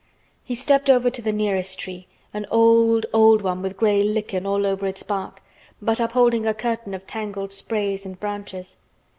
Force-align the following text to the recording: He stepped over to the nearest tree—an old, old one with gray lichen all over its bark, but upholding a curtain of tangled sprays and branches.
He 0.43 0.55
stepped 0.55 0.89
over 0.89 1.11
to 1.11 1.21
the 1.21 1.31
nearest 1.31 1.77
tree—an 1.77 2.47
old, 2.49 3.05
old 3.13 3.43
one 3.43 3.61
with 3.61 3.77
gray 3.77 4.01
lichen 4.01 4.47
all 4.47 4.65
over 4.65 4.87
its 4.87 5.03
bark, 5.03 5.43
but 5.79 5.99
upholding 5.99 6.47
a 6.47 6.55
curtain 6.55 6.95
of 6.95 7.05
tangled 7.05 7.53
sprays 7.53 8.03
and 8.03 8.19
branches. 8.19 8.77